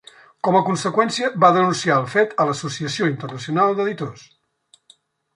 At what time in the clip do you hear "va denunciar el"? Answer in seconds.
1.43-2.07